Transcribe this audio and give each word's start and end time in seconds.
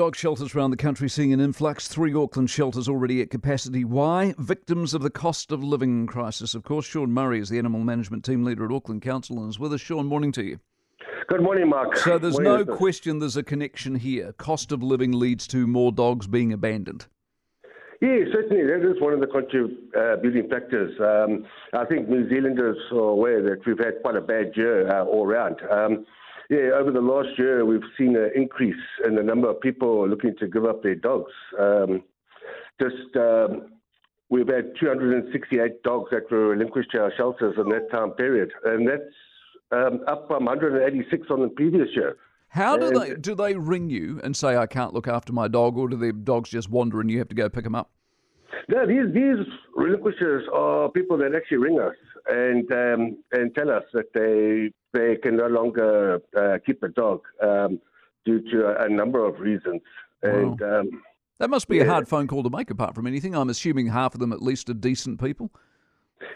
Dog 0.00 0.16
shelters 0.16 0.54
around 0.54 0.70
the 0.70 0.78
country 0.78 1.10
seeing 1.10 1.30
an 1.34 1.40
influx. 1.40 1.86
Three 1.86 2.14
Auckland 2.14 2.48
shelters 2.48 2.88
already 2.88 3.20
at 3.20 3.28
capacity. 3.28 3.84
Why? 3.84 4.34
Victims 4.38 4.94
of 4.94 5.02
the 5.02 5.10
cost 5.10 5.52
of 5.52 5.62
living 5.62 6.06
crisis. 6.06 6.54
Of 6.54 6.62
course, 6.62 6.86
Sean 6.86 7.12
Murray 7.12 7.38
is 7.38 7.50
the 7.50 7.58
animal 7.58 7.80
management 7.80 8.24
team 8.24 8.42
leader 8.42 8.64
at 8.64 8.72
Auckland 8.72 9.02
Council 9.02 9.38
and 9.40 9.50
is 9.50 9.58
with 9.58 9.74
us. 9.74 9.82
Sean, 9.82 10.06
morning 10.06 10.32
to 10.32 10.42
you. 10.42 10.58
Good 11.28 11.42
morning, 11.42 11.68
Mark. 11.68 11.98
So 11.98 12.16
there's 12.16 12.40
Morning, 12.40 12.66
no 12.66 12.76
question 12.76 13.18
there's 13.18 13.36
a 13.36 13.42
connection 13.42 13.94
here. 13.94 14.32
Cost 14.38 14.72
of 14.72 14.82
living 14.82 15.12
leads 15.12 15.46
to 15.48 15.66
more 15.66 15.92
dogs 15.92 16.26
being 16.26 16.50
abandoned. 16.50 17.04
Yeah, 18.00 18.20
certainly. 18.32 18.62
That 18.62 18.90
is 18.90 18.98
one 19.02 19.12
of 19.12 19.20
the 19.20 19.26
contributing 19.26 20.48
factors. 20.48 20.98
Um, 20.98 21.44
I 21.74 21.84
think 21.84 22.08
New 22.08 22.26
Zealanders 22.30 22.78
are 22.90 23.00
aware 23.00 23.42
that 23.42 23.66
we've 23.66 23.76
had 23.76 24.00
quite 24.00 24.16
a 24.16 24.22
bad 24.22 24.52
year 24.56 24.88
uh, 24.88 25.04
all 25.04 25.26
round. 25.26 25.56
Um, 25.70 26.06
yeah, 26.50 26.70
over 26.74 26.90
the 26.90 27.00
last 27.00 27.38
year, 27.38 27.64
we've 27.64 27.80
seen 27.96 28.16
an 28.16 28.30
increase 28.34 28.74
in 29.06 29.14
the 29.14 29.22
number 29.22 29.48
of 29.48 29.60
people 29.60 30.06
looking 30.08 30.34
to 30.40 30.48
give 30.48 30.64
up 30.64 30.82
their 30.82 30.96
dogs. 30.96 31.30
Um, 31.58 32.02
just 32.80 33.14
um, 33.16 33.68
we've 34.30 34.48
had 34.48 34.72
268 34.80 35.82
dogs 35.84 36.08
that 36.10 36.30
were 36.30 36.48
relinquished 36.48 36.90
to 36.90 36.98
our 37.02 37.12
shelters 37.16 37.54
in 37.56 37.68
that 37.70 37.88
time 37.92 38.10
period, 38.10 38.50
and 38.64 38.88
that's 38.88 39.02
um, 39.70 40.00
up 40.08 40.26
from 40.26 40.46
186 40.46 41.28
on 41.30 41.42
the 41.42 41.48
previous 41.48 41.88
year. 41.94 42.16
How 42.48 42.76
do 42.76 42.88
And- 42.88 42.96
they 42.96 43.14
do 43.14 43.36
they 43.36 43.54
ring 43.54 43.88
you 43.88 44.20
and 44.24 44.36
say 44.36 44.56
I 44.56 44.66
can't 44.66 44.92
look 44.92 45.06
after 45.06 45.32
my 45.32 45.46
dog, 45.46 45.76
or 45.76 45.88
do 45.88 45.96
the 45.96 46.12
dogs 46.12 46.50
just 46.50 46.68
wander 46.68 47.00
and 47.00 47.08
you 47.08 47.18
have 47.18 47.28
to 47.28 47.36
go 47.36 47.48
pick 47.48 47.62
them 47.62 47.76
up? 47.76 47.90
No, 48.68 48.86
these 48.86 49.12
these 49.12 49.46
relinquishers 49.74 50.46
are 50.52 50.88
people 50.90 51.16
that 51.18 51.34
actually 51.34 51.58
ring 51.58 51.80
us 51.80 51.94
and 52.28 52.70
um, 52.72 53.16
and 53.32 53.54
tell 53.54 53.70
us 53.70 53.84
that 53.92 54.12
they 54.14 54.72
they 54.92 55.16
can 55.16 55.36
no 55.36 55.46
longer 55.46 56.20
uh, 56.36 56.58
keep 56.64 56.82
a 56.82 56.88
dog 56.88 57.22
um, 57.42 57.80
due 58.24 58.40
to 58.50 58.66
a, 58.66 58.86
a 58.86 58.88
number 58.88 59.24
of 59.24 59.40
reasons. 59.40 59.82
And 60.22 60.60
um, 60.62 61.02
That 61.38 61.48
must 61.48 61.68
be 61.68 61.80
a 61.80 61.86
hard 61.86 62.08
phone 62.08 62.26
call 62.26 62.42
to 62.42 62.50
make. 62.50 62.70
Apart 62.70 62.94
from 62.94 63.06
anything, 63.06 63.34
I'm 63.34 63.48
assuming 63.48 63.86
half 63.86 64.14
of 64.14 64.20
them 64.20 64.32
at 64.32 64.42
least 64.42 64.68
are 64.68 64.74
decent 64.74 65.20
people. 65.20 65.50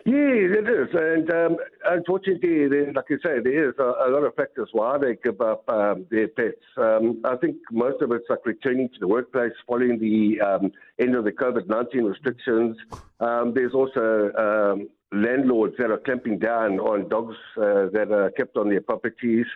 Yeah, 0.07 0.59
it 0.59 0.69
is. 0.69 0.89
And 0.95 1.31
um, 1.31 1.57
unfortunately, 1.85 2.69
there, 2.69 2.93
like 2.93 3.07
you 3.11 3.19
say, 3.23 3.41
there 3.43 3.69
is 3.69 3.75
a, 3.79 3.83
a 3.83 4.09
lot 4.09 4.25
of 4.25 4.35
factors 4.35 4.69
why 4.73 4.99
they 4.99 5.17
give 5.23 5.41
up 5.41 5.69
um, 5.69 6.07
their 6.11 6.29
pets. 6.29 6.61
Um, 6.77 7.21
I 7.25 7.37
think 7.37 7.57
most 7.71 8.01
of 8.03 8.11
it's 8.13 8.25
like 8.29 8.45
returning 8.47 8.89
to 8.89 9.01
the 9.01 9.09
workplace 9.09 9.53
following 9.67 9.99
the 9.99 10.41
um, 10.41 10.73
end 10.99 11.15
of 11.15 11.25
the 11.25 11.33
COVID 11.33 11.69
19 11.69 12.05
restrictions. 12.05 12.77
Um, 13.21 13.53
there's 13.55 13.75
also 13.75 14.33
um, 14.39 14.89
landlords 15.13 15.75
that 15.79 15.91
are 15.91 15.99
clamping 15.99 16.39
down 16.39 16.81
on 16.81 17.09
dogs 17.09 17.37
uh, 17.57 17.89
that 17.93 18.09
are 18.11 18.31
kept 18.31 18.57
on 18.57 18.69
their 18.69 18.81
properties. 18.81 19.47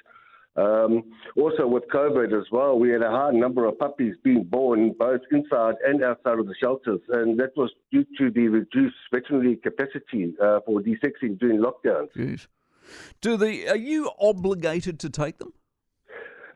Um, 0.58 1.04
also, 1.36 1.66
with 1.66 1.84
COVID 1.94 2.36
as 2.38 2.46
well, 2.50 2.78
we 2.78 2.90
had 2.90 3.02
a 3.02 3.10
high 3.10 3.30
number 3.30 3.66
of 3.66 3.78
puppies 3.78 4.14
being 4.24 4.42
born 4.44 4.92
both 4.98 5.20
inside 5.30 5.76
and 5.86 6.02
outside 6.02 6.38
of 6.38 6.46
the 6.46 6.54
shelters, 6.60 7.00
and 7.10 7.38
that 7.38 7.56
was 7.56 7.70
due 7.92 8.04
to 8.18 8.30
the 8.30 8.48
reduced 8.48 8.96
veterinary 9.12 9.56
capacity 9.56 10.34
uh, 10.42 10.60
for 10.66 10.80
desexing 10.80 11.38
during 11.38 11.60
lockdowns. 11.60 12.08
Jeez. 12.16 12.46
Do 13.20 13.36
the 13.36 13.68
are 13.68 13.76
you 13.76 14.10
obligated 14.18 14.98
to 15.00 15.10
take 15.10 15.38
them? 15.38 15.52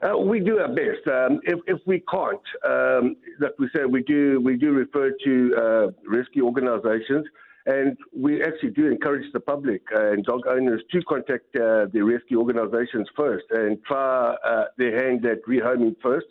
Uh, 0.02 0.18
we 0.18 0.40
do 0.40 0.58
our 0.58 0.68
best. 0.68 1.06
Um, 1.06 1.40
if, 1.44 1.60
if 1.68 1.78
we 1.86 2.02
can't, 2.10 2.40
um, 2.64 3.14
like 3.40 3.52
we 3.58 3.68
said, 3.72 3.86
we 3.86 4.02
do 4.02 4.40
we 4.40 4.56
do 4.56 4.72
refer 4.72 5.12
to 5.24 5.54
uh, 5.56 5.86
rescue 6.08 6.44
organisations, 6.44 7.26
and 7.66 7.96
we 8.16 8.42
actually 8.42 8.70
do 8.70 8.86
encourage 8.88 9.30
the 9.32 9.40
public 9.40 9.82
and 9.92 10.24
dog 10.24 10.40
owners 10.48 10.82
to 10.90 11.02
contact 11.02 11.54
uh, 11.56 11.86
the 11.92 12.02
rescue 12.02 12.38
organisations 12.38 13.08
first 13.16 13.44
and 13.50 13.78
try 13.84 14.34
uh, 14.44 14.64
their 14.78 15.04
hand 15.04 15.24
at 15.26 15.38
rehoming 15.48 15.94
first. 16.02 16.26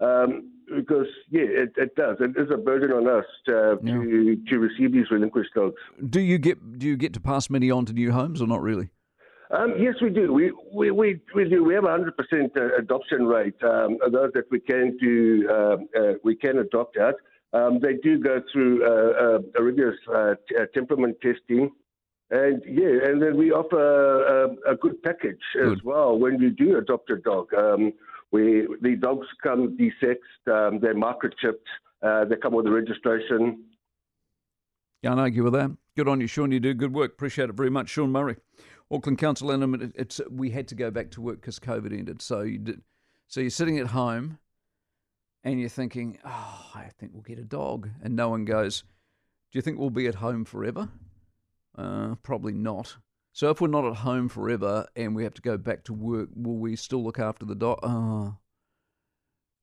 Um, 0.00 0.52
because 0.74 1.08
yeah, 1.30 1.42
it, 1.42 1.72
it 1.76 1.94
does. 1.96 2.16
It 2.20 2.30
is 2.40 2.48
a 2.50 2.56
burden 2.56 2.92
on 2.92 3.08
us 3.08 3.24
to, 3.46 3.76
to 3.84 4.36
to 4.48 4.58
receive 4.58 4.92
these 4.92 5.10
relinquished 5.10 5.52
dogs. 5.54 5.74
Do 6.08 6.20
you 6.20 6.38
get 6.38 6.78
do 6.78 6.86
you 6.86 6.96
get 6.96 7.12
to 7.14 7.20
pass 7.20 7.50
many 7.50 7.70
on 7.70 7.84
to 7.86 7.92
new 7.92 8.12
homes 8.12 8.40
or 8.40 8.46
not 8.46 8.62
really? 8.62 8.90
Um, 9.50 9.74
yes, 9.78 9.94
we 10.00 10.10
do. 10.10 10.32
We 10.32 10.52
we, 10.72 10.90
we, 10.90 11.20
we 11.34 11.48
do. 11.48 11.64
We 11.64 11.74
have 11.74 11.84
a 11.84 11.90
hundred 11.90 12.16
percent 12.16 12.52
uh, 12.56 12.76
adoption 12.78 13.26
rate. 13.26 13.60
Um, 13.62 13.98
those 14.12 14.30
that 14.34 14.44
we 14.50 14.60
can 14.60 14.96
do, 14.98 15.48
um, 15.50 15.88
uh, 15.98 16.12
we 16.22 16.36
can 16.36 16.58
adopt 16.58 16.96
out. 16.96 17.14
Um, 17.52 17.80
they 17.80 17.94
do 17.94 18.18
go 18.18 18.40
through 18.52 18.84
uh, 18.84 19.24
uh, 19.24 19.38
a 19.58 19.62
rigorous 19.62 19.98
uh, 20.08 20.34
t- 20.48 20.56
uh, 20.56 20.66
temperament 20.72 21.16
testing, 21.20 21.70
and 22.30 22.62
yeah, 22.64 23.08
and 23.08 23.20
then 23.20 23.36
we 23.36 23.50
offer 23.50 24.24
a, 24.24 24.72
a 24.72 24.76
good 24.76 25.02
package 25.02 25.42
as 25.60 25.82
well 25.82 26.16
when 26.16 26.40
you 26.40 26.50
do 26.50 26.78
adopt 26.78 27.10
a 27.10 27.16
dog. 27.16 27.52
Um, 27.54 27.92
we 28.30 28.68
the 28.82 28.94
dogs 28.94 29.26
come 29.42 29.76
desexed, 29.76 30.46
um, 30.46 30.78
they're 30.78 30.94
microchipped, 30.94 31.66
uh, 32.02 32.24
they 32.24 32.36
come 32.36 32.54
with 32.54 32.66
a 32.66 32.70
registration. 32.70 33.64
Can't 35.02 35.18
argue 35.18 35.42
with 35.42 35.54
that. 35.54 35.70
Good 35.96 36.08
on 36.08 36.20
you, 36.20 36.26
Sean. 36.26 36.52
You 36.52 36.60
do 36.60 36.72
good 36.74 36.94
work. 36.94 37.12
Appreciate 37.12 37.50
it 37.50 37.56
very 37.56 37.70
much, 37.70 37.88
Sean 37.88 38.12
Murray, 38.12 38.36
Auckland 38.90 39.18
Council. 39.18 39.50
And 39.50 39.92
it's 39.96 40.20
we 40.30 40.50
had 40.50 40.68
to 40.68 40.74
go 40.74 40.90
back 40.90 41.10
to 41.12 41.20
work 41.20 41.40
because 41.40 41.58
COVID 41.58 41.92
ended. 41.92 42.22
So 42.22 42.42
you 42.42 42.58
did. 42.58 42.82
So 43.26 43.40
you're 43.40 43.50
sitting 43.50 43.78
at 43.78 43.88
home, 43.88 44.38
and 45.44 45.60
you're 45.60 45.68
thinking, 45.68 46.18
"Oh, 46.24 46.70
I 46.74 46.90
think 46.98 47.12
we'll 47.12 47.22
get 47.22 47.38
a 47.38 47.44
dog," 47.44 47.88
and 48.02 48.14
no 48.16 48.28
one 48.28 48.44
goes, 48.44 48.82
"Do 49.52 49.58
you 49.58 49.62
think 49.62 49.78
we'll 49.78 49.90
be 49.90 50.06
at 50.06 50.16
home 50.16 50.44
forever?" 50.44 50.88
Uh, 51.76 52.16
probably 52.16 52.52
not. 52.52 52.96
So 53.32 53.50
if 53.50 53.60
we're 53.60 53.68
not 53.68 53.84
at 53.84 53.96
home 53.98 54.28
forever 54.28 54.86
and 54.96 55.14
we 55.14 55.22
have 55.22 55.34
to 55.34 55.42
go 55.42 55.56
back 55.56 55.84
to 55.84 55.92
work, 55.94 56.28
will 56.34 56.58
we 56.58 56.76
still 56.76 57.02
look 57.02 57.18
after 57.18 57.46
the 57.46 57.54
dog? 57.54 57.78
Oh, 57.82 58.36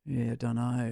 yeah, 0.06 0.32
I 0.32 0.36
don't 0.36 0.56
know. 0.56 0.90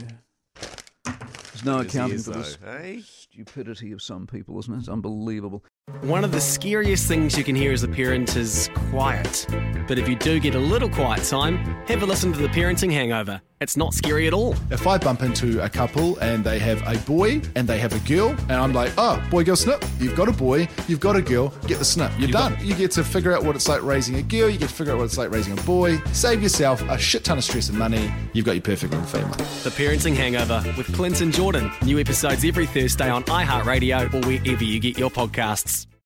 There's 1.05 1.63
no 1.63 1.79
accounting 1.79 2.19
for 2.19 2.31
this 2.31 2.57
though, 2.57 2.67
eh? 2.67 3.01
Stupidity 3.35 3.91
of 3.91 4.01
some 4.01 4.25
people, 4.25 4.57
isn't 4.59 4.73
it? 4.73 4.77
It's 4.77 4.87
unbelievable. 4.87 5.61
One 6.01 6.23
of 6.23 6.31
the 6.31 6.39
scariest 6.39 7.05
things 7.05 7.37
you 7.37 7.43
can 7.43 7.53
hear 7.53 7.73
as 7.73 7.83
a 7.83 7.87
parent 7.87 8.37
is 8.37 8.69
quiet. 8.89 9.45
But 9.89 9.99
if 9.99 10.07
you 10.07 10.15
do 10.15 10.39
get 10.39 10.55
a 10.55 10.59
little 10.59 10.89
quiet 10.89 11.23
time, 11.25 11.57
have 11.87 12.01
a 12.01 12.05
listen 12.05 12.31
to 12.31 12.39
The 12.39 12.47
Parenting 12.47 12.91
Hangover. 12.91 13.41
It's 13.61 13.77
not 13.77 13.93
scary 13.93 14.27
at 14.27 14.33
all. 14.33 14.53
If 14.69 14.85
I 14.85 14.97
bump 14.97 15.21
into 15.21 15.63
a 15.63 15.69
couple 15.69 16.17
and 16.19 16.43
they 16.43 16.59
have 16.59 16.81
a 16.85 16.97
boy 17.05 17.41
and 17.55 17.67
they 17.67 17.79
have 17.79 17.93
a 17.93 18.07
girl, 18.07 18.31
and 18.31 18.51
I'm 18.51 18.73
like, 18.73 18.91
oh, 18.97 19.25
boy, 19.31 19.43
girl, 19.43 19.55
snip. 19.55 19.83
You've 19.99 20.15
got 20.15 20.27
a 20.27 20.33
boy, 20.33 20.67
you've 20.87 20.99
got 20.99 21.15
a 21.15 21.21
girl, 21.21 21.49
get 21.65 21.79
the 21.79 21.85
snip. 21.85 22.11
You're 22.19 22.31
done. 22.31 22.57
you 22.61 22.75
get 22.75 22.91
to 22.91 23.03
figure 23.03 23.33
out 23.33 23.43
what 23.43 23.55
it's 23.55 23.69
like 23.69 23.81
raising 23.81 24.15
a 24.15 24.21
girl, 24.21 24.49
you 24.49 24.57
get 24.57 24.69
to 24.69 24.75
figure 24.75 24.91
out 24.93 24.99
what 24.99 25.05
it's 25.05 25.17
like 25.17 25.31
raising 25.31 25.57
a 25.57 25.61
boy, 25.63 25.97
save 26.11 26.43
yourself 26.43 26.81
a 26.89 26.97
shit 26.97 27.23
ton 27.23 27.37
of 27.37 27.43
stress 27.43 27.69
and 27.69 27.77
money. 27.77 28.13
You've 28.33 28.45
got 28.45 28.53
your 28.53 28.61
perfect 28.61 28.91
little 28.91 29.07
family. 29.07 29.37
The 29.63 29.69
Parenting 29.69 30.15
Hangover 30.15 30.61
with 30.77 30.93
Clint 30.93 31.21
and 31.21 31.33
Jordan. 31.33 31.71
New 31.83 31.97
episodes 31.97 32.43
every 32.43 32.65
Thursday 32.65 33.09
on 33.09 33.23
iHeartRadio 33.25 34.13
or 34.13 34.27
wherever 34.27 34.63
you 34.63 34.79
get 34.79 34.97
your 34.97 35.09
podcasts. 35.09 35.87